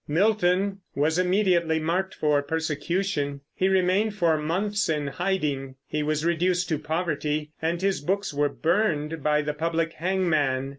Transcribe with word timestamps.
Milton 0.07 0.79
was 0.95 1.19
immediately 1.19 1.77
marked 1.77 2.15
for 2.15 2.41
persecution; 2.41 3.41
he 3.53 3.67
remained 3.67 4.15
for 4.15 4.35
months 4.35 4.89
in 4.89 5.05
hiding; 5.05 5.75
he 5.85 6.01
was 6.01 6.25
reduced 6.25 6.67
to 6.69 6.79
poverty, 6.79 7.51
and 7.61 7.79
his 7.83 8.01
books 8.01 8.33
were 8.33 8.49
burned 8.49 9.21
by 9.21 9.43
the 9.43 9.53
public 9.53 9.93
hangman. 9.93 10.69